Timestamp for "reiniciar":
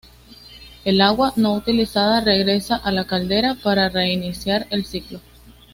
3.89-4.65